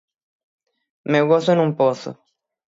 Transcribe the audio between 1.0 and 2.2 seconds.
Meu gozo nun pozo.